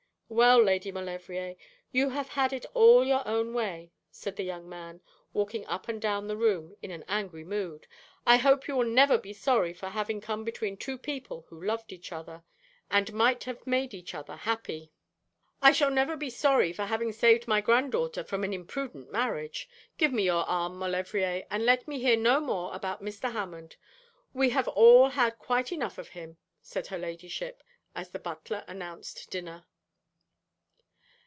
[0.33, 1.57] 'Well, Lady Maulevrier,
[1.91, 5.01] you have had it all your own way,' said the young man,
[5.33, 7.85] walking up and down the room in an angry mood.
[8.25, 11.91] 'I hope you will never be sorry for having come between two people who loved
[11.91, 12.43] each other,
[12.89, 14.93] and might have made each other happy.'
[15.61, 19.67] 'I shall never be sorry for having saved my granddaughter from an imprudent marriage.
[19.97, 23.33] Give me your arm, Maulevrier, and let me hear no more about Mr.
[23.33, 23.75] Hammond.
[24.33, 27.61] We have all had quite enough of him,' said her ladyship,
[27.93, 29.65] as the butler announced dinner.